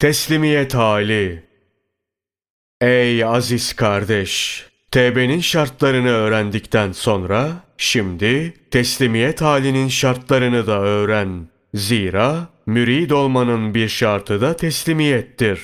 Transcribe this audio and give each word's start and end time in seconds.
Teslimiyet 0.00 0.74
hali. 0.74 1.42
Ey 2.80 3.24
aziz 3.24 3.72
kardeş! 3.72 4.64
Tevbenin 4.90 5.40
şartlarını 5.40 6.08
öğrendikten 6.08 6.92
sonra 6.92 7.52
şimdi 7.76 8.54
teslimiyet 8.70 9.40
halinin 9.42 9.88
şartlarını 9.88 10.66
da 10.66 10.80
öğren. 10.80 11.48
Zira 11.74 12.48
mürid 12.66 13.10
olmanın 13.10 13.74
bir 13.74 13.88
şartı 13.88 14.40
da 14.40 14.56
teslimiyettir. 14.56 15.60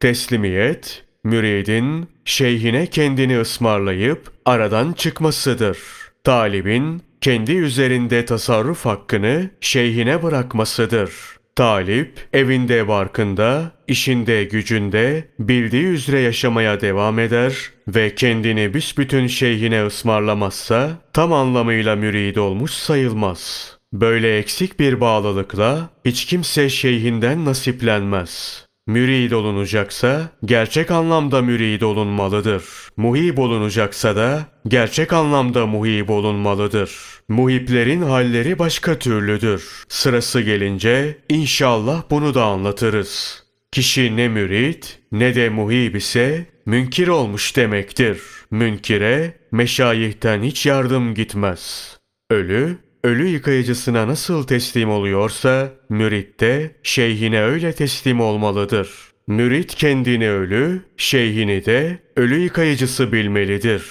Teslimiyet, 0.00 1.04
müridin 1.24 2.08
şeyhine 2.24 2.86
kendini 2.86 3.40
ısmarlayıp 3.40 4.30
aradan 4.44 4.92
çıkmasıdır. 4.92 5.78
Talibin 6.24 7.02
kendi 7.20 7.52
üzerinde 7.52 8.24
tasarruf 8.24 8.84
hakkını 8.84 9.50
şeyhine 9.60 10.22
bırakmasıdır. 10.22 11.10
Talip 11.56 12.28
evinde 12.32 12.88
barkında, 12.88 13.72
işinde 13.88 14.44
gücünde 14.44 15.28
bildiği 15.38 15.84
üzere 15.84 16.20
yaşamaya 16.20 16.80
devam 16.80 17.18
eder 17.18 17.56
ve 17.88 18.14
kendini 18.14 18.74
büsbütün 18.74 19.26
şeyhine 19.26 19.86
ısmarlamazsa 19.86 20.90
tam 21.12 21.32
anlamıyla 21.32 21.96
mürid 21.96 22.36
olmuş 22.36 22.70
sayılmaz. 22.70 23.72
Böyle 23.92 24.38
eksik 24.38 24.80
bir 24.80 25.00
bağlılıkla 25.00 25.90
hiç 26.04 26.24
kimse 26.24 26.68
şeyhinden 26.68 27.44
nasiplenmez. 27.44 28.65
Mürid 28.86 29.32
olunacaksa 29.32 30.30
gerçek 30.44 30.90
anlamda 30.90 31.42
mürid 31.42 31.82
olunmalıdır. 31.82 32.64
Muhib 32.96 33.38
olunacaksa 33.38 34.16
da 34.16 34.46
gerçek 34.68 35.12
anlamda 35.12 35.66
muhib 35.66 36.08
olunmalıdır. 36.08 36.90
Muhiplerin 37.28 38.02
halleri 38.02 38.58
başka 38.58 38.98
türlüdür. 38.98 39.84
Sırası 39.88 40.40
gelince 40.40 41.18
inşallah 41.28 42.02
bunu 42.10 42.34
da 42.34 42.44
anlatırız. 42.44 43.42
Kişi 43.72 44.16
ne 44.16 44.28
mürid 44.28 44.84
ne 45.12 45.34
de 45.34 45.48
muhib 45.48 45.94
ise 45.94 46.46
münkir 46.66 47.08
olmuş 47.08 47.56
demektir. 47.56 48.20
Münkire 48.50 49.36
meşayihten 49.52 50.42
hiç 50.42 50.66
yardım 50.66 51.14
gitmez. 51.14 51.96
Ölü 52.30 52.78
ölü 53.06 53.26
yıkayıcısına 53.28 54.08
nasıl 54.08 54.42
teslim 54.42 54.90
oluyorsa, 54.90 55.72
mürit 55.88 56.40
de 56.40 56.76
şeyhine 56.82 57.42
öyle 57.42 57.72
teslim 57.72 58.20
olmalıdır. 58.20 58.90
Mürit 59.26 59.74
kendini 59.74 60.30
ölü, 60.30 60.82
şeyhini 60.96 61.64
de 61.64 61.98
ölü 62.16 62.38
yıkayıcısı 62.38 63.12
bilmelidir. 63.12 63.84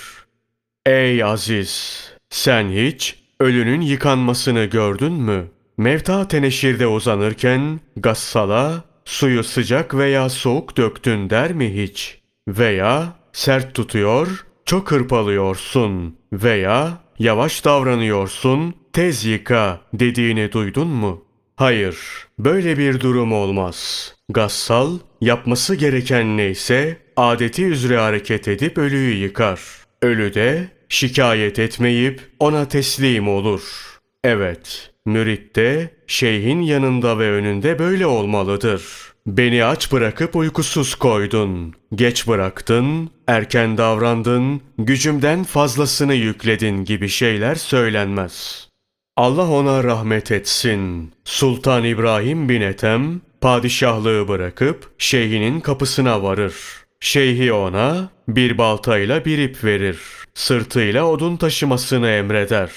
Ey 0.85 1.23
aziz! 1.23 2.03
Sen 2.29 2.69
hiç 2.69 3.19
ölünün 3.39 3.81
yıkanmasını 3.81 4.65
gördün 4.65 5.13
mü? 5.13 5.45
Mevta 5.77 6.27
teneşirde 6.27 6.87
uzanırken 6.87 7.79
gassala 7.97 8.83
suyu 9.05 9.43
sıcak 9.43 9.95
veya 9.95 10.29
soğuk 10.29 10.77
döktün 10.77 11.29
der 11.29 11.53
mi 11.53 11.83
hiç? 11.83 12.19
Veya 12.47 13.13
sert 13.33 13.75
tutuyor, 13.75 14.45
çok 14.65 14.91
hırpalıyorsun 14.91 16.17
veya 16.33 17.05
yavaş 17.19 17.65
davranıyorsun, 17.65 18.75
tez 18.95 19.25
yıka 19.25 19.81
dediğini 19.93 20.51
duydun 20.51 20.87
mu? 20.87 21.25
Hayır, 21.55 21.97
böyle 22.39 22.77
bir 22.77 22.99
durum 22.99 23.33
olmaz. 23.33 24.11
Gassal, 24.29 24.99
yapması 25.21 25.75
gereken 25.75 26.37
neyse, 26.37 26.97
adeti 27.17 27.65
üzere 27.65 27.97
hareket 27.97 28.47
edip 28.47 28.77
ölüyü 28.77 29.15
yıkar. 29.15 29.59
Ölü 30.01 30.33
de 30.33 30.67
şikayet 30.89 31.59
etmeyip 31.59 32.21
ona 32.39 32.67
teslim 32.67 33.27
olur. 33.27 33.61
Evet, 34.23 34.91
mürit 35.05 35.55
de 35.55 35.89
şeyhin 36.07 36.61
yanında 36.61 37.19
ve 37.19 37.31
önünde 37.31 37.79
böyle 37.79 38.05
olmalıdır. 38.05 38.83
Beni 39.27 39.65
aç 39.65 39.91
bırakıp 39.91 40.35
uykusuz 40.35 40.95
koydun. 40.95 41.73
Geç 41.95 42.27
bıraktın, 42.27 43.09
erken 43.27 43.77
davrandın, 43.77 44.61
gücümden 44.77 45.43
fazlasını 45.43 46.13
yükledin 46.13 46.85
gibi 46.85 47.09
şeyler 47.09 47.55
söylenmez. 47.55 48.65
Allah 49.17 49.49
ona 49.49 49.83
rahmet 49.83 50.31
etsin. 50.31 51.11
Sultan 51.25 51.83
İbrahim 51.83 52.49
bin 52.49 52.61
Ethem 52.61 53.21
padişahlığı 53.41 54.27
bırakıp 54.27 54.91
şeyhinin 54.97 55.59
kapısına 55.59 56.23
varır. 56.23 56.55
Şeyhi 56.99 57.53
ona 57.53 58.09
bir 58.27 58.57
baltayla 58.57 59.25
bir 59.25 59.37
ip 59.37 59.63
verir. 59.63 59.99
Sırtıyla 60.33 61.05
odun 61.05 61.37
taşımasını 61.37 62.09
emreder. 62.09 62.71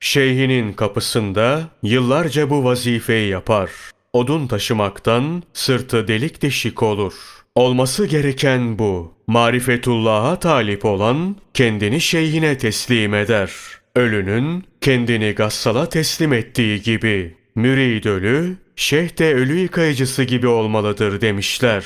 Şeyhinin 0.00 0.72
kapısında 0.72 1.68
yıllarca 1.82 2.50
bu 2.50 2.64
vazifeyi 2.64 3.28
yapar. 3.28 3.70
Odun 4.12 4.46
taşımaktan 4.46 5.42
sırtı 5.52 6.08
delik 6.08 6.42
deşik 6.42 6.82
olur. 6.82 7.14
Olması 7.54 8.06
gereken 8.06 8.78
bu. 8.78 9.14
Marifetullah'a 9.26 10.38
talip 10.38 10.84
olan 10.84 11.36
kendini 11.54 12.00
şeyhine 12.00 12.58
teslim 12.58 13.14
eder. 13.14 13.50
Ölünün 13.96 14.64
kendini 14.80 15.32
gassala 15.32 15.88
teslim 15.88 16.32
ettiği 16.32 16.82
gibi. 16.82 17.34
Mürid 17.54 18.04
ölü, 18.04 18.56
şeyh 18.76 19.18
de 19.18 19.34
ölü 19.34 19.58
yıkayıcısı 19.58 20.22
gibi 20.24 20.46
olmalıdır 20.46 21.20
demişler. 21.20 21.84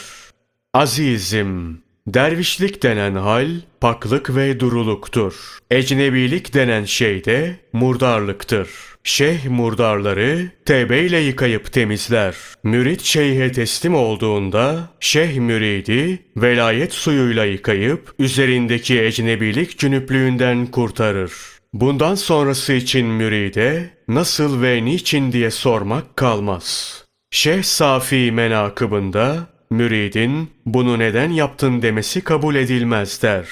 Azizim, 0.74 1.82
dervişlik 2.06 2.82
denen 2.82 3.14
hal 3.14 3.50
paklık 3.80 4.36
ve 4.36 4.60
duruluktur. 4.60 5.58
Ecnebilik 5.70 6.54
denen 6.54 6.84
şey 6.84 7.24
de 7.24 7.56
murdarlıktır. 7.72 8.68
Şeyh 9.04 9.44
murdarları 9.44 10.50
tevbeyle 10.64 11.18
yıkayıp 11.18 11.72
temizler. 11.72 12.36
Mürit 12.62 13.02
şeyhe 13.02 13.52
teslim 13.52 13.94
olduğunda 13.94 14.88
şeyh 15.00 15.38
müridi 15.38 16.18
velayet 16.36 16.92
suyuyla 16.92 17.44
yıkayıp 17.44 18.14
üzerindeki 18.18 19.02
ecnebilik 19.02 19.78
cünüplüğünden 19.78 20.66
kurtarır. 20.66 21.55
Bundan 21.80 22.14
sonrası 22.14 22.72
için 22.72 23.06
müride 23.06 23.90
nasıl 24.08 24.62
ve 24.62 24.84
niçin 24.84 25.32
diye 25.32 25.50
sormak 25.50 26.16
kalmaz. 26.16 27.04
Şeyh 27.30 27.62
Safi 27.62 28.32
menakıbında 28.32 29.46
müridin 29.70 30.50
bunu 30.66 30.98
neden 30.98 31.30
yaptın 31.30 31.82
demesi 31.82 32.20
kabul 32.20 32.54
edilmez 32.54 33.22
der. 33.22 33.46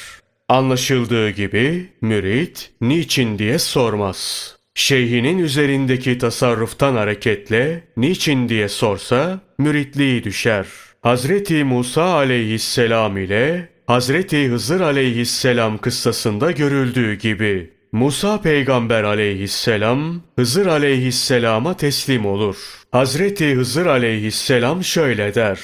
Anlaşıldığı 0.49 1.31
gibi 1.31 1.87
mürit 2.01 2.71
niçin 2.81 3.39
diye 3.39 3.59
sormaz. 3.59 4.51
Şeyhinin 4.75 5.39
üzerindeki 5.39 6.19
tasarruftan 6.19 6.95
hareketle 6.95 7.85
niçin 7.97 8.49
diye 8.49 8.69
sorsa 8.69 9.41
müritliği 9.59 10.25
düşer. 10.25 10.67
Hazreti 11.03 11.65
Musa 11.65 12.05
aleyhisselam 12.05 13.17
ile 13.17 13.69
Hazreti 13.87 14.49
Hızır 14.49 14.81
aleyhisselam 14.81 15.79
kıssasında 15.79 16.51
görüldüğü 16.51 17.15
gibi 17.15 17.75
Musa 17.95 18.41
peygamber 18.41 19.05
aleyhisselam 19.05 20.23
Hızır 20.37 20.67
aleyhisselama 20.67 21.77
teslim 21.77 22.27
olur. 22.27 22.57
Hazreti 22.93 23.55
Hızır 23.55 23.87
aleyhisselam 23.87 24.85
şöyle 24.85 25.35
der. 25.35 25.61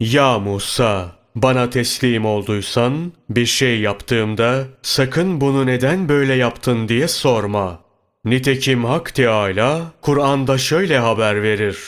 Ya 0.00 0.38
Musa, 0.38 1.12
bana 1.36 1.70
teslim 1.70 2.24
olduysan 2.24 3.12
bir 3.30 3.46
şey 3.46 3.80
yaptığımda 3.80 4.64
sakın 4.82 5.40
bunu 5.40 5.66
neden 5.66 6.08
böyle 6.08 6.34
yaptın 6.34 6.88
diye 6.88 7.08
sorma. 7.08 7.80
Nitekim 8.24 8.84
Hak 8.84 9.14
Teâlâ 9.14 9.80
Kur'an'da 10.00 10.58
şöyle 10.58 10.98
haber 10.98 11.42
verir. 11.42 11.78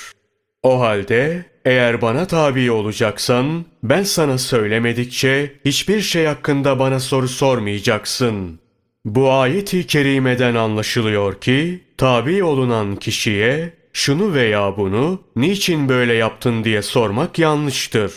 O 0.62 0.80
halde 0.80 1.44
eğer 1.64 2.02
bana 2.02 2.26
tabi 2.26 2.70
olacaksan 2.70 3.64
ben 3.82 4.02
sana 4.02 4.38
söylemedikçe 4.38 5.52
hiçbir 5.64 6.00
şey 6.00 6.26
hakkında 6.26 6.78
bana 6.78 7.00
soru 7.00 7.28
sormayacaksın. 7.28 8.65
Bu 9.06 9.32
ayet-i 9.32 9.86
kerimeden 9.86 10.54
anlaşılıyor 10.54 11.40
ki 11.40 11.80
tabi 11.96 12.44
olunan 12.44 12.96
kişiye 12.96 13.72
şunu 13.92 14.34
veya 14.34 14.76
bunu 14.76 15.22
niçin 15.36 15.88
böyle 15.88 16.14
yaptın 16.14 16.64
diye 16.64 16.82
sormak 16.82 17.38
yanlıştır. 17.38 18.12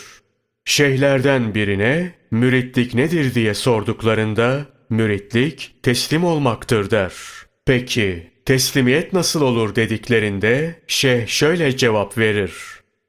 Şeyhlerden 0.64 1.54
birine 1.54 2.12
müritlik 2.30 2.94
nedir 2.94 3.34
diye 3.34 3.54
sorduklarında 3.54 4.66
müritlik 4.90 5.74
teslim 5.82 6.24
olmaktır 6.24 6.90
der. 6.90 7.12
Peki 7.66 8.30
teslimiyet 8.46 9.12
nasıl 9.12 9.42
olur 9.42 9.74
dediklerinde 9.74 10.74
şeyh 10.86 11.26
şöyle 11.26 11.76
cevap 11.76 12.18
verir. 12.18 12.52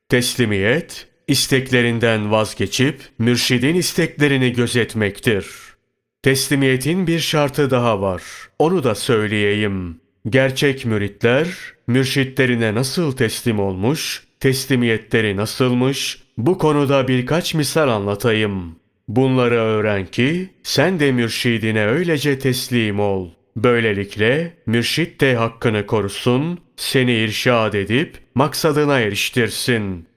Teslimiyet 0.09 1.07
isteklerinden 1.27 2.31
vazgeçip 2.31 3.01
mürşidin 3.19 3.75
isteklerini 3.75 4.53
gözetmektir. 4.53 5.70
Teslimiyetin 6.23 7.07
bir 7.07 7.19
şartı 7.19 7.71
daha 7.71 8.01
var. 8.01 8.23
Onu 8.59 8.83
da 8.83 8.95
söyleyeyim. 8.95 10.01
Gerçek 10.29 10.85
müritler 10.85 11.47
mürşitlerine 11.87 12.75
nasıl 12.75 13.11
teslim 13.11 13.59
olmuş, 13.59 14.23
teslimiyetleri 14.39 15.37
nasılmış, 15.37 16.23
bu 16.37 16.57
konuda 16.57 17.07
birkaç 17.07 17.53
misal 17.53 17.89
anlatayım. 17.89 18.75
Bunları 19.07 19.55
öğren 19.55 20.05
ki 20.05 20.49
sen 20.63 20.99
de 20.99 21.11
mürşidine 21.11 21.87
öylece 21.87 22.39
teslim 22.39 22.99
ol. 22.99 23.29
Böylelikle 23.55 24.53
mürşit 24.65 25.21
de 25.21 25.35
hakkını 25.35 25.85
korusun, 25.85 26.59
seni 26.75 27.13
irşad 27.13 27.73
edip 27.73 28.17
maksadına 28.35 28.99
eriştirsin. 28.99 30.07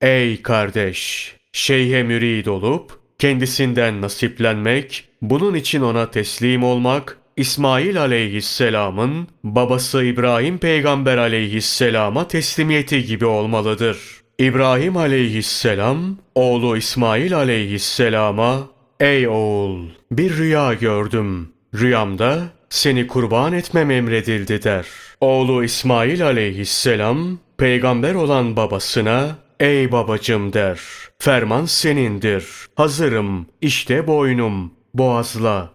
Ey 0.00 0.42
kardeş! 0.42 1.32
Şeyhe 1.52 2.02
mürid 2.02 2.46
olup, 2.46 2.98
kendisinden 3.18 4.00
nasiplenmek, 4.00 5.04
bunun 5.22 5.54
için 5.54 5.80
ona 5.80 6.10
teslim 6.10 6.64
olmak, 6.64 7.18
İsmail 7.36 8.00
aleyhisselamın 8.00 9.28
babası 9.44 10.04
İbrahim 10.04 10.58
peygamber 10.58 11.18
aleyhisselama 11.18 12.28
teslimiyeti 12.28 13.04
gibi 13.04 13.26
olmalıdır. 13.26 13.98
İbrahim 14.38 14.96
aleyhisselam 14.96 16.16
oğlu 16.34 16.76
İsmail 16.76 17.36
aleyhisselama 17.36 18.68
Ey 19.00 19.28
oğul 19.28 19.88
bir 20.12 20.36
rüya 20.36 20.74
gördüm. 20.74 21.48
Rüyamda 21.74 22.42
seni 22.68 23.06
kurban 23.06 23.52
etmem 23.52 23.90
emredildi 23.90 24.62
der. 24.62 24.86
Oğlu 25.20 25.64
İsmail 25.64 26.26
aleyhisselam 26.26 27.38
peygamber 27.58 28.14
olan 28.14 28.56
babasına 28.56 29.36
Ey 29.60 29.92
babacım 29.92 30.52
der. 30.52 30.80
Ferman 31.18 31.64
senindir. 31.64 32.46
Hazırım. 32.74 33.46
İşte 33.60 34.06
boynum. 34.06 34.72
Boğazla. 34.94 35.70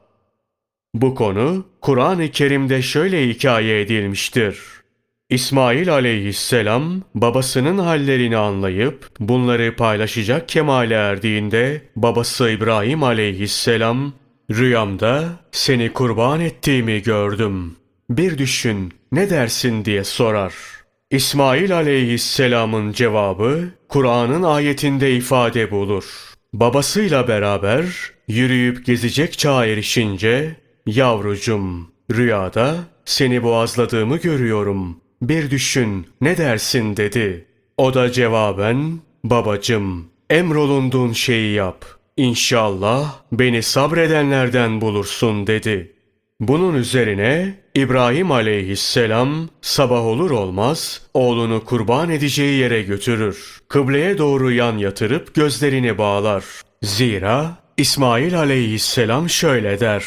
Bu 0.94 1.16
konu 1.16 1.66
Kur'an-ı 1.82 2.32
Kerim'de 2.32 2.82
şöyle 2.82 3.30
hikaye 3.30 3.82
edilmiştir. 3.82 4.58
İsmail 5.30 5.94
aleyhisselam 5.94 7.02
babasının 7.16 7.78
hallerini 7.78 8.38
anlayıp 8.38 9.10
bunları 9.20 9.76
paylaşacak 9.76 10.50
kemale 10.50 10.94
erdiğinde 10.94 11.82
babası 11.96 12.50
İbrahim 12.50 13.04
aleyhisselam 13.04 14.14
rüyamda 14.52 15.30
seni 15.52 15.94
kurban 15.94 16.40
ettiğimi 16.40 17.02
gördüm. 17.02 17.76
Bir 18.10 18.38
düşün 18.38 18.94
ne 19.12 19.30
dersin 19.30 19.86
diye 19.86 20.04
sorar. 20.04 20.54
İsmail 21.12 21.76
aleyhisselamın 21.76 22.92
cevabı 22.92 23.70
Kur'an'ın 23.90 24.44
ayetinde 24.44 25.16
ifade 25.16 25.72
bulur. 25.72 26.06
Babasıyla 26.54 27.28
beraber 27.28 27.86
yürüyüp 28.28 28.86
gezecek 28.86 29.38
çağa 29.38 29.66
erişince 29.66 30.56
Yavrucum, 30.86 31.92
rüyada 32.12 32.76
seni 33.06 33.44
boğazladığımı 33.44 34.18
görüyorum. 34.18 34.98
Bir 35.22 35.52
düşün, 35.52 36.08
ne 36.22 36.38
dersin 36.38 36.98
dedi. 36.98 37.46
O 37.78 37.94
da 37.94 38.12
cevaben, 38.12 39.00
babacım, 39.24 40.08
emrolunduğun 40.30 41.14
şeyi 41.14 41.54
yap. 41.54 41.86
İnşallah 42.18 43.16
beni 43.32 43.64
sabredenlerden 43.64 44.82
bulursun 44.82 45.48
dedi. 45.48 45.91
Bunun 46.42 46.74
üzerine 46.74 47.54
İbrahim 47.76 48.32
aleyhisselam 48.32 49.50
sabah 49.62 50.02
olur 50.02 50.32
olmaz 50.32 51.02
oğlunu 51.14 51.66
kurban 51.66 52.10
edeceği 52.10 52.60
yere 52.60 52.82
götürür. 52.82 53.62
Kıbleye 53.68 54.18
doğru 54.18 54.52
yan 54.52 54.78
yatırıp 54.78 55.36
gözlerini 55.36 55.98
bağlar. 55.98 56.44
Zira 56.84 57.58
İsmail 57.78 58.40
aleyhisselam 58.40 59.30
şöyle 59.30 59.80
der. 59.80 60.06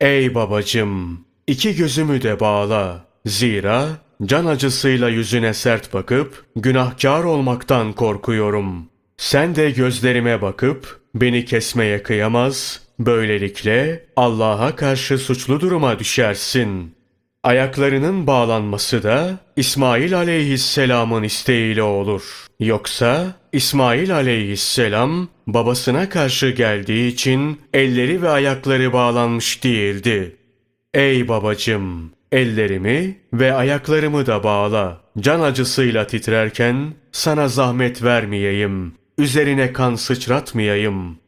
Ey 0.00 0.34
babacım, 0.34 1.24
iki 1.46 1.76
gözümü 1.76 2.22
de 2.22 2.40
bağla. 2.40 3.04
Zira 3.26 3.88
can 4.24 4.46
acısıyla 4.46 5.08
yüzüne 5.08 5.54
sert 5.54 5.94
bakıp 5.94 6.44
günahkar 6.56 7.24
olmaktan 7.24 7.92
korkuyorum. 7.92 8.88
Sen 9.16 9.54
de 9.54 9.70
gözlerime 9.70 10.42
bakıp 10.42 11.00
beni 11.14 11.44
kesmeye 11.44 12.02
kıyamaz, 12.02 12.80
böylelikle 13.06 14.04
Allah'a 14.16 14.76
karşı 14.76 15.18
suçlu 15.18 15.60
duruma 15.60 15.98
düşersin. 15.98 16.94
Ayaklarının 17.42 18.26
bağlanması 18.26 19.02
da 19.02 19.38
İsmail 19.56 20.16
aleyhisselamın 20.16 21.22
isteğiyle 21.22 21.82
olur. 21.82 22.46
Yoksa 22.60 23.34
İsmail 23.52 24.14
aleyhisselam 24.14 25.28
babasına 25.46 26.08
karşı 26.08 26.50
geldiği 26.50 27.08
için 27.12 27.60
elleri 27.74 28.22
ve 28.22 28.28
ayakları 28.28 28.92
bağlanmış 28.92 29.64
değildi. 29.64 30.36
Ey 30.94 31.28
babacım, 31.28 32.10
ellerimi 32.32 33.18
ve 33.32 33.54
ayaklarımı 33.54 34.26
da 34.26 34.44
bağla. 34.44 35.00
Can 35.18 35.40
acısıyla 35.40 36.06
titrerken 36.06 36.94
sana 37.12 37.48
zahmet 37.48 38.02
vermeyeyim. 38.02 38.94
Üzerine 39.18 39.72
kan 39.72 39.94
sıçratmayayım. 39.94 41.18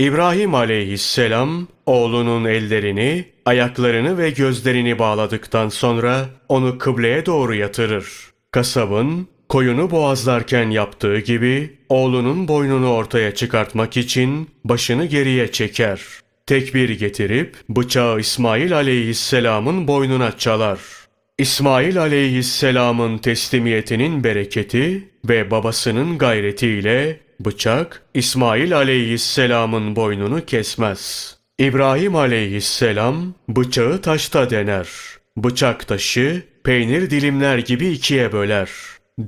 İbrahim 0.00 0.54
aleyhisselam 0.54 1.68
oğlunun 1.86 2.44
ellerini, 2.44 3.24
ayaklarını 3.44 4.18
ve 4.18 4.30
gözlerini 4.30 4.98
bağladıktan 4.98 5.68
sonra 5.68 6.26
onu 6.48 6.78
kıbleye 6.78 7.26
doğru 7.26 7.54
yatırır. 7.54 8.06
Kasabın 8.50 9.28
koyunu 9.48 9.90
boğazlarken 9.90 10.70
yaptığı 10.70 11.18
gibi 11.18 11.78
oğlunun 11.88 12.48
boynunu 12.48 12.92
ortaya 12.92 13.34
çıkartmak 13.34 13.96
için 13.96 14.48
başını 14.64 15.04
geriye 15.06 15.52
çeker. 15.52 16.00
Tekbir 16.46 16.88
getirip 16.88 17.56
bıçağı 17.68 18.20
İsmail 18.20 18.76
aleyhisselamın 18.76 19.88
boynuna 19.88 20.38
çalar. 20.38 20.78
İsmail 21.38 22.00
aleyhisselamın 22.00 23.18
teslimiyetinin 23.18 24.24
bereketi 24.24 25.08
ve 25.28 25.50
babasının 25.50 26.18
gayretiyle 26.18 27.20
bıçak 27.40 28.02
İsmail 28.14 28.76
aleyhisselamın 28.76 29.96
boynunu 29.96 30.44
kesmez. 30.44 31.36
İbrahim 31.58 32.16
aleyhisselam 32.16 33.34
bıçağı 33.48 34.00
taşta 34.00 34.50
dener. 34.50 34.88
Bıçak 35.36 35.88
taşı 35.88 36.42
peynir 36.64 37.10
dilimler 37.10 37.58
gibi 37.58 37.88
ikiye 37.88 38.32
böler. 38.32 38.70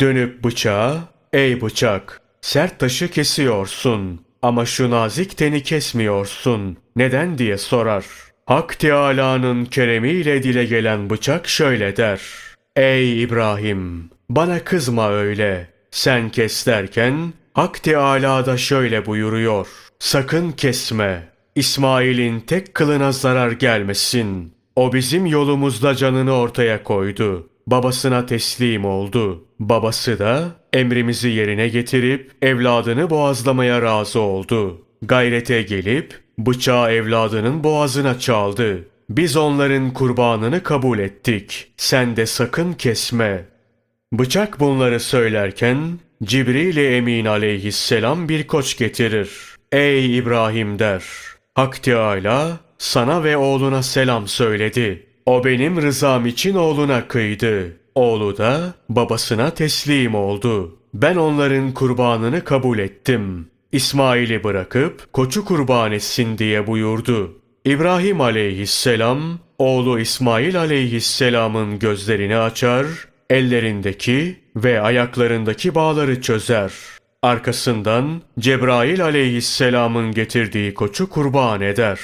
Dönüp 0.01 0.45
bıçağa, 0.45 0.99
ey 1.33 1.61
bıçak, 1.61 2.21
sert 2.41 2.79
taşı 2.79 3.11
kesiyorsun 3.11 4.21
ama 4.43 4.67
şu 4.67 4.91
nazik 4.91 5.37
teni 5.37 5.63
kesmiyorsun. 5.63 6.77
Neden 6.97 7.39
diye 7.39 7.59
sorar. 7.59 8.05
Hak 8.47 8.79
Teâlâ'nın 8.79 9.65
keremiyle 9.65 10.43
dile 10.43 10.65
gelen 10.65 11.11
bıçak 11.11 11.49
şöyle 11.49 11.97
der. 11.97 12.21
Ey 12.77 13.23
İbrahim, 13.23 14.11
bana 14.29 14.65
kızma 14.65 15.11
öyle. 15.11 15.69
Sen 15.91 16.31
kes 16.31 16.67
derken 16.67 17.33
Hak 17.55 17.83
Teâlâ 17.83 18.47
da 18.47 18.57
şöyle 18.57 19.07
buyuruyor. 19.07 19.69
Sakın 19.99 20.53
kesme. 20.53 21.29
İsmail'in 21.55 22.41
tek 22.41 22.75
kılına 22.75 23.13
zarar 23.13 23.51
gelmesin. 23.51 24.53
O 24.77 24.93
bizim 24.93 25.27
yolumuzda 25.27 25.95
canını 25.95 26.33
ortaya 26.33 26.83
koydu. 26.83 27.49
Babasına 27.67 28.27
teslim 28.27 28.85
oldu. 28.85 29.45
Babası 29.61 30.19
da 30.19 30.45
emrimizi 30.73 31.29
yerine 31.29 31.69
getirip 31.69 32.33
evladını 32.43 33.11
boğazlamaya 33.11 33.83
razı 33.83 34.21
oldu. 34.21 34.83
Gayrete 35.03 35.63
gelip 35.63 36.21
bıçağı 36.39 36.93
evladının 36.93 37.65
boğazına 37.65 38.19
çaldı. 38.19 38.89
Biz 39.11 39.37
onların 39.37 39.93
kurbanını 39.93 40.63
kabul 40.63 40.99
ettik. 40.99 41.73
Sen 41.77 42.17
de 42.17 42.27
sakın 42.27 42.73
kesme. 42.73 43.45
Bıçak 44.13 44.61
bunları 44.61 45.01
söylerken 45.01 45.99
Cibril 46.25 46.77
Emin 46.77 47.25
aleyhisselam 47.25 48.29
bir 48.29 48.47
koç 48.47 48.79
getirir. 48.79 49.31
Ey 49.73 50.19
İbrahim 50.19 50.79
der. 50.79 51.05
Hak 51.55 51.83
Teâlâ 51.83 52.59
sana 52.79 53.25
ve 53.25 53.37
oğluna 53.37 53.83
selam 53.83 54.29
söyledi. 54.29 55.07
O 55.27 55.45
benim 55.45 55.83
rızam 55.83 56.27
için 56.27 56.55
oğluna 56.55 57.09
kıydı. 57.09 57.77
Oğlu 57.95 58.39
da 58.39 58.75
babasına 58.89 59.51
teslim 59.51 60.15
oldu. 60.15 60.79
Ben 60.95 61.17
onların 61.17 61.75
kurbanını 61.75 62.45
kabul 62.45 62.79
ettim. 62.79 63.47
İsmail'i 63.73 64.45
bırakıp 64.45 65.13
koçu 65.13 65.45
kurban 65.45 65.93
etsin 65.93 66.39
diye 66.39 66.67
buyurdu. 66.67 67.39
İbrahim 67.65 68.21
aleyhisselam 68.21 69.39
oğlu 69.59 70.01
İsmail 70.01 70.59
aleyhisselamın 70.59 71.79
gözlerini 71.79 72.37
açar, 72.37 72.87
ellerindeki 73.31 74.42
ve 74.57 74.81
ayaklarındaki 74.81 75.75
bağları 75.75 76.21
çözer. 76.21 76.73
Arkasından 77.23 78.23
Cebrail 78.39 79.05
aleyhisselamın 79.05 80.13
getirdiği 80.13 80.75
koçu 80.75 81.09
kurban 81.09 81.61
eder. 81.61 82.01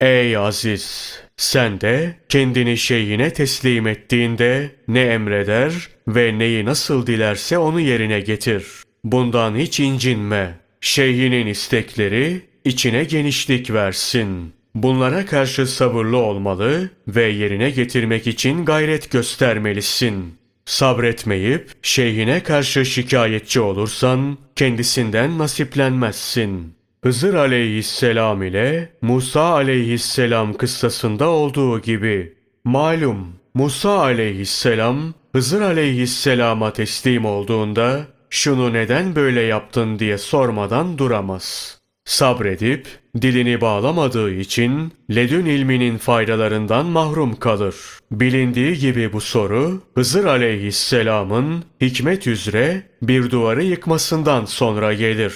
Ey 0.00 0.36
aziz! 0.36 1.18
Sen 1.36 1.80
de 1.80 2.16
kendini 2.28 2.76
şeyine 2.78 3.32
teslim 3.32 3.86
ettiğinde 3.86 4.70
ne 4.88 5.00
emreder 5.00 5.88
ve 6.08 6.38
neyi 6.38 6.64
nasıl 6.64 7.06
dilerse 7.06 7.58
onu 7.58 7.80
yerine 7.80 8.20
getir. 8.20 8.66
Bundan 9.04 9.56
hiç 9.56 9.80
incinme. 9.80 10.54
Şeyhinin 10.80 11.46
istekleri 11.46 12.40
içine 12.64 13.04
genişlik 13.04 13.70
versin. 13.70 14.52
Bunlara 14.74 15.26
karşı 15.26 15.66
sabırlı 15.66 16.16
olmalı 16.16 16.90
ve 17.08 17.24
yerine 17.24 17.70
getirmek 17.70 18.26
için 18.26 18.64
gayret 18.64 19.10
göstermelisin. 19.10 20.41
Sabretmeyip 20.66 21.70
şeyhine 21.82 22.42
karşı 22.42 22.84
şikayetçi 22.84 23.60
olursan 23.60 24.38
kendisinden 24.56 25.38
nasiplenmezsin. 25.38 26.74
Hızır 27.04 27.34
aleyhisselam 27.34 28.42
ile 28.42 28.92
Musa 29.02 29.42
aleyhisselam 29.42 30.54
kıssasında 30.54 31.28
olduğu 31.28 31.80
gibi. 31.80 32.34
Malum 32.64 33.34
Musa 33.54 33.98
aleyhisselam 33.98 35.14
Hızır 35.34 35.60
aleyhisselama 35.60 36.72
teslim 36.72 37.24
olduğunda 37.24 38.06
şunu 38.30 38.72
neden 38.72 39.16
böyle 39.16 39.40
yaptın 39.40 39.98
diye 39.98 40.18
sormadan 40.18 40.98
duramaz. 40.98 41.78
Sabredip 42.04 42.86
dilini 43.20 43.60
bağlamadığı 43.60 44.30
için 44.34 44.92
ledün 45.14 45.46
ilminin 45.46 45.98
faydalarından 45.98 46.86
mahrum 46.86 47.36
kalır. 47.36 47.76
Bilindiği 48.10 48.78
gibi 48.78 49.12
bu 49.12 49.20
soru 49.20 49.82
Hızır 49.94 50.24
aleyhisselamın 50.24 51.64
hikmet 51.80 52.26
üzere 52.26 52.82
bir 53.02 53.30
duvarı 53.30 53.64
yıkmasından 53.64 54.44
sonra 54.44 54.94
gelir. 54.94 55.34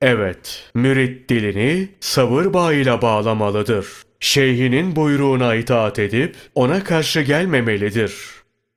Evet, 0.00 0.70
mürit 0.74 1.30
dilini 1.30 1.88
sabır 2.00 2.52
bağıyla 2.52 3.02
bağlamalıdır. 3.02 3.86
Şeyhinin 4.20 4.96
buyruğuna 4.96 5.54
itaat 5.54 5.98
edip 5.98 6.36
ona 6.54 6.84
karşı 6.84 7.20
gelmemelidir. 7.20 8.14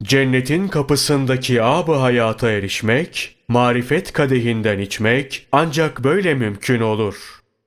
Cennetin 0.03 0.67
kapısındaki 0.67 1.63
ab 1.63 1.93
hayata 1.93 2.51
erişmek, 2.51 3.35
marifet 3.47 4.13
kadehinden 4.13 4.79
içmek 4.79 5.47
ancak 5.51 6.03
böyle 6.03 6.33
mümkün 6.33 6.81
olur. 6.81 7.15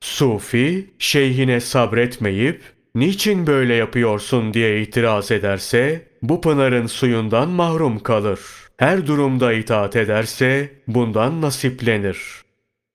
Sufi, 0.01 0.89
şeyhine 0.99 1.59
sabretmeyip, 1.59 2.61
niçin 2.95 3.47
böyle 3.47 3.73
yapıyorsun 3.73 4.53
diye 4.53 4.81
itiraz 4.81 5.31
ederse, 5.31 6.07
bu 6.21 6.41
pınarın 6.41 6.87
suyundan 6.87 7.49
mahrum 7.49 7.99
kalır. 7.99 8.39
Her 8.77 9.07
durumda 9.07 9.53
itaat 9.53 9.95
ederse, 9.95 10.73
bundan 10.87 11.41
nasiplenir. 11.41 12.19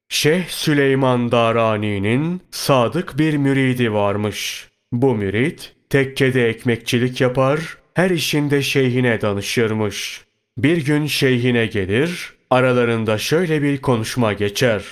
Şeyh 0.08 0.48
Süleyman 0.48 1.32
Darani'nin 1.32 2.42
sadık 2.50 3.18
bir 3.18 3.36
müridi 3.36 3.92
varmış. 3.92 4.68
Bu 4.92 5.14
mürit 5.14 5.72
tekkede 5.90 6.48
ekmekçilik 6.48 7.20
yapar, 7.20 7.60
her 7.94 8.10
işinde 8.10 8.62
şeyhine 8.62 9.20
danışırmış. 9.20 10.24
Bir 10.58 10.84
gün 10.84 11.06
şeyhine 11.06 11.66
gelir, 11.66 12.32
aralarında 12.50 13.18
şöyle 13.18 13.62
bir 13.62 13.80
konuşma 13.80 14.32
geçer. 14.32 14.84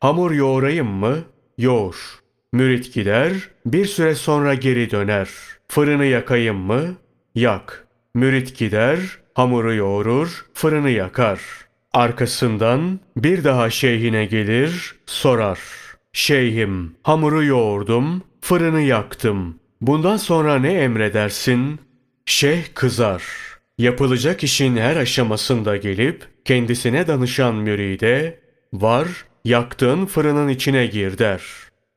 Hamur 0.00 0.30
yoğurayım 0.30 0.88
mı? 0.88 1.18
Yoğur. 1.60 2.20
Mürit 2.52 2.94
gider, 2.94 3.32
bir 3.66 3.86
süre 3.86 4.14
sonra 4.14 4.54
geri 4.54 4.90
döner. 4.90 5.28
Fırını 5.68 6.04
yakayım 6.04 6.56
mı? 6.56 6.96
Yak. 7.34 7.86
Mürit 8.14 8.58
gider, 8.58 8.98
hamuru 9.34 9.74
yoğurur, 9.74 10.46
fırını 10.54 10.90
yakar. 10.90 11.40
Arkasından 11.92 13.00
bir 13.16 13.44
daha 13.44 13.70
şeyhine 13.70 14.24
gelir, 14.24 14.94
sorar. 15.06 15.58
Şeyhim, 16.12 16.94
hamuru 17.02 17.44
yoğurdum, 17.44 18.22
fırını 18.40 18.80
yaktım. 18.80 19.58
Bundan 19.80 20.16
sonra 20.16 20.58
ne 20.58 20.72
emredersin? 20.72 21.80
Şeyh 22.26 22.64
kızar. 22.74 23.22
Yapılacak 23.78 24.44
işin 24.44 24.76
her 24.76 24.96
aşamasında 24.96 25.76
gelip 25.76 26.28
kendisine 26.44 27.06
danışan 27.06 27.54
müride 27.54 28.40
var 28.72 29.08
yaktığın 29.44 30.06
fırının 30.06 30.48
içine 30.48 30.86
gir 30.86 31.18
der. 31.18 31.42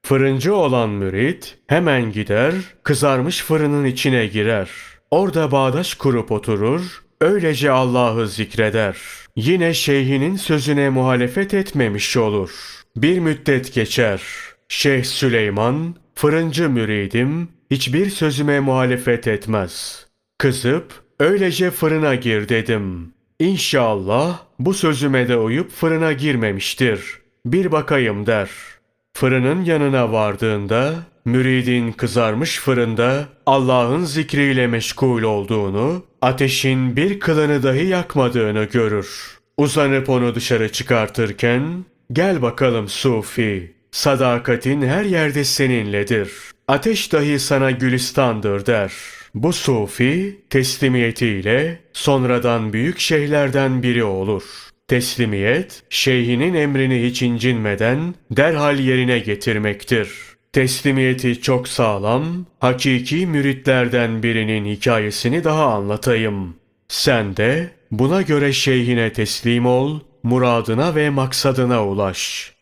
Fırıncı 0.05 0.55
olan 0.55 0.89
mürit 0.89 1.57
hemen 1.67 2.11
gider 2.11 2.53
kızarmış 2.83 3.43
fırının 3.43 3.85
içine 3.85 4.27
girer. 4.27 4.69
Orada 5.11 5.51
bağdaş 5.51 5.93
kurup 5.93 6.31
oturur 6.31 7.03
öylece 7.21 7.71
Allah'ı 7.71 8.27
zikreder. 8.27 8.97
Yine 9.35 9.73
şeyhinin 9.73 10.35
sözüne 10.35 10.89
muhalefet 10.89 11.53
etmemiş 11.53 12.17
olur. 12.17 12.51
Bir 12.95 13.19
müddet 13.19 13.73
geçer. 13.73 14.21
Şeyh 14.69 15.03
Süleyman, 15.03 15.95
fırıncı 16.15 16.69
müridim, 16.69 17.49
hiçbir 17.71 18.09
sözüme 18.09 18.59
muhalefet 18.59 19.27
etmez. 19.27 20.05
Kızıp, 20.37 20.93
öylece 21.19 21.71
fırına 21.71 22.15
gir 22.15 22.49
dedim. 22.49 23.13
İnşallah 23.39 24.39
bu 24.59 24.73
sözüme 24.73 25.27
de 25.27 25.37
uyup 25.37 25.71
fırına 25.71 26.13
girmemiştir. 26.13 27.22
Bir 27.45 27.71
bakayım 27.71 28.25
der. 28.25 28.49
Fırının 29.13 29.63
yanına 29.65 30.11
vardığında, 30.11 30.93
müridin 31.25 31.91
kızarmış 31.91 32.59
fırında 32.59 33.25
Allah'ın 33.45 34.03
zikriyle 34.03 34.67
meşgul 34.67 35.23
olduğunu, 35.23 36.05
ateşin 36.21 36.95
bir 36.95 37.19
kılını 37.19 37.63
dahi 37.63 37.85
yakmadığını 37.85 38.63
görür. 38.63 39.37
Uzanıp 39.57 40.09
onu 40.09 40.35
dışarı 40.35 40.71
çıkartırken, 40.71 41.85
gel 42.13 42.41
bakalım 42.41 42.87
Sufi, 42.87 43.73
sadakatin 43.91 44.81
her 44.81 45.03
yerde 45.05 45.43
seninledir. 45.43 46.31
Ateş 46.67 47.13
dahi 47.13 47.39
sana 47.39 47.71
gülistandır 47.71 48.65
der. 48.65 48.93
Bu 49.35 49.53
Sufi 49.53 50.41
teslimiyetiyle 50.49 51.79
sonradan 51.93 52.73
büyük 52.73 52.99
şeyhlerden 52.99 53.83
biri 53.83 54.03
olur. 54.03 54.43
Teslimiyet, 54.87 55.83
şeyhinin 55.89 56.53
emrini 56.53 57.03
hiç 57.03 57.21
incinmeden 57.21 58.15
derhal 58.31 58.79
yerine 58.79 59.19
getirmektir. 59.19 60.09
Teslimiyeti 60.53 61.41
çok 61.41 61.67
sağlam, 61.67 62.45
hakiki 62.59 63.27
müritlerden 63.27 64.23
birinin 64.23 64.65
hikayesini 64.65 65.43
daha 65.43 65.73
anlatayım. 65.73 66.55
Sen 66.87 67.37
de 67.37 67.69
buna 67.91 68.21
göre 68.21 68.53
şeyhine 68.53 69.13
teslim 69.13 69.65
ol, 69.65 69.99
muradına 70.23 70.95
ve 70.95 71.09
maksadına 71.09 71.87
ulaş. 71.87 72.53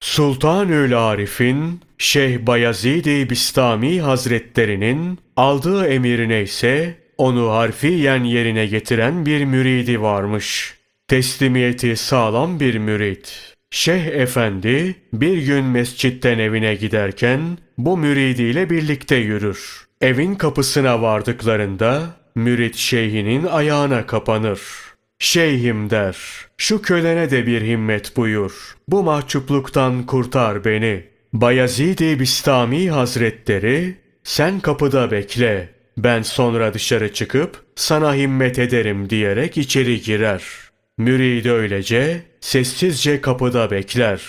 Sultanül 0.00 0.98
Arif'in 0.98 1.80
Şeyh 1.98 2.46
Bayezid-i 2.46 3.30
Bistami 3.30 4.00
Hazretlerinin 4.00 5.18
aldığı 5.36 5.86
emir 5.86 6.28
neyse 6.28 6.94
onu 7.18 7.50
harfiyen 7.50 8.24
yerine 8.24 8.66
getiren 8.66 9.26
bir 9.26 9.44
müridi 9.44 10.02
varmış. 10.02 10.79
Teslimiyeti 11.10 11.96
sağlam 11.96 12.60
bir 12.60 12.78
mürit. 12.78 13.54
Şeyh 13.70 14.06
Efendi 14.06 14.96
bir 15.12 15.38
gün 15.38 15.64
mescitten 15.64 16.38
evine 16.38 16.74
giderken 16.74 17.58
bu 17.78 17.96
müridiyle 17.96 18.70
birlikte 18.70 19.16
yürür. 19.16 19.86
Evin 20.00 20.34
kapısına 20.34 21.02
vardıklarında 21.02 22.02
mürit 22.34 22.76
şeyhinin 22.76 23.44
ayağına 23.44 24.06
kapanır. 24.06 24.60
Şeyhim 25.18 25.90
der, 25.90 26.16
şu 26.56 26.82
kölene 26.82 27.30
de 27.30 27.46
bir 27.46 27.62
himmet 27.62 28.16
buyur. 28.16 28.76
Bu 28.88 29.02
mahcupluktan 29.02 30.06
kurtar 30.06 30.64
beni. 30.64 31.04
Bayezid-i 31.32 32.20
Bistami 32.20 32.90
Hazretleri, 32.90 33.94
sen 34.24 34.60
kapıda 34.60 35.10
bekle. 35.10 35.68
Ben 35.98 36.22
sonra 36.22 36.74
dışarı 36.74 37.12
çıkıp 37.12 37.64
sana 37.76 38.14
himmet 38.14 38.58
ederim 38.58 39.10
diyerek 39.10 39.58
içeri 39.58 40.00
girer. 40.02 40.69
Mürid 41.00 41.44
öylece 41.44 42.22
sessizce 42.40 43.20
kapıda 43.20 43.70
bekler. 43.70 44.22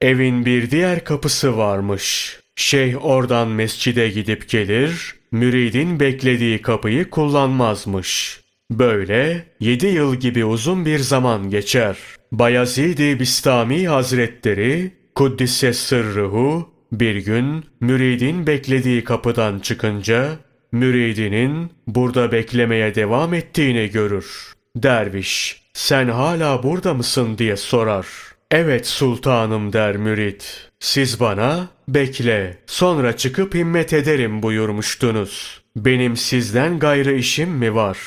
Evin 0.00 0.46
bir 0.46 0.70
diğer 0.70 1.04
kapısı 1.04 1.56
varmış. 1.56 2.36
Şeyh 2.56 3.04
oradan 3.04 3.48
mescide 3.48 4.08
gidip 4.08 4.48
gelir, 4.48 5.14
müridin 5.32 6.00
beklediği 6.00 6.62
kapıyı 6.62 7.10
kullanmazmış. 7.10 8.40
Böyle 8.70 9.46
yedi 9.60 9.86
yıl 9.86 10.14
gibi 10.14 10.44
uzun 10.44 10.86
bir 10.86 10.98
zaman 10.98 11.50
geçer. 11.50 11.96
Bayezid-i 12.32 13.20
Bistami 13.20 13.88
Hazretleri 13.88 14.90
Kuddise 15.14 15.72
sırrıhu 15.72 16.68
bir 16.92 17.16
gün 17.16 17.64
müridin 17.80 18.46
beklediği 18.46 19.04
kapıdan 19.04 19.58
çıkınca 19.58 20.30
müridinin 20.72 21.70
burada 21.86 22.32
beklemeye 22.32 22.94
devam 22.94 23.34
ettiğini 23.34 23.90
görür. 23.90 24.52
Derviş, 24.76 25.65
sen 25.76 26.08
hala 26.08 26.62
burada 26.62 26.94
mısın 26.94 27.38
diye 27.38 27.56
sorar. 27.56 28.06
Evet 28.50 28.86
sultanım 28.86 29.72
der 29.72 29.96
mürid. 29.96 30.40
Siz 30.80 31.20
bana 31.20 31.68
bekle 31.88 32.58
sonra 32.66 33.16
çıkıp 33.16 33.54
himmet 33.54 33.92
ederim 33.92 34.42
buyurmuştunuz. 34.42 35.60
Benim 35.76 36.16
sizden 36.16 36.78
gayrı 36.78 37.14
işim 37.14 37.50
mi 37.50 37.74
var? 37.74 37.98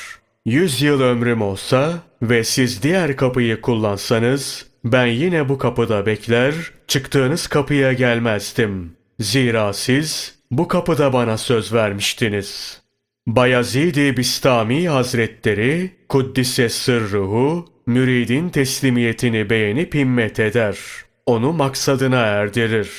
Yüz 0.44 0.82
yıl 0.82 1.00
ömrüm 1.00 1.42
olsa 1.42 1.92
ve 2.22 2.44
siz 2.44 2.82
diğer 2.82 3.16
kapıyı 3.16 3.60
kullansanız 3.60 4.66
ben 4.84 5.06
yine 5.06 5.48
bu 5.48 5.58
kapıda 5.58 6.06
bekler, 6.06 6.54
çıktığınız 6.86 7.46
kapıya 7.46 7.92
gelmezdim. 7.92 8.92
Zira 9.20 9.72
siz 9.72 10.34
bu 10.50 10.68
kapıda 10.68 11.12
bana 11.12 11.38
söz 11.38 11.72
vermiştiniz. 11.72 12.80
Bayezid-i 13.26 14.16
Bistami 14.16 14.88
Hazretleri, 14.88 15.90
Kuddise 16.08 16.68
sırruhu, 16.68 17.64
müridin 17.86 18.48
teslimiyetini 18.48 19.50
beğenip 19.50 19.94
himmet 19.94 20.40
eder. 20.40 20.78
Onu 21.26 21.52
maksadına 21.52 22.20
erdirir. 22.20 22.90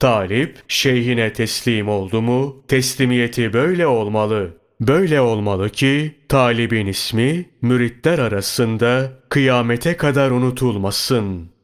Talip, 0.00 0.58
şeyhine 0.68 1.32
teslim 1.32 1.88
oldu 1.88 2.22
mu, 2.22 2.64
teslimiyeti 2.68 3.52
böyle 3.52 3.86
olmalı. 3.86 4.56
Böyle 4.80 5.20
olmalı 5.20 5.70
ki, 5.70 6.14
talibin 6.28 6.86
ismi, 6.86 7.46
müritler 7.62 8.18
arasında 8.18 9.12
kıyamete 9.28 9.96
kadar 9.96 10.30
unutulmasın.'' 10.30 11.57